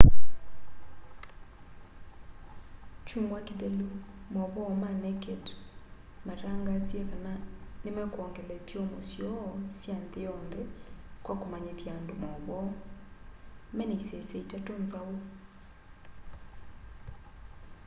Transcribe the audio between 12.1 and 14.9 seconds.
mauvoo mena isese itatu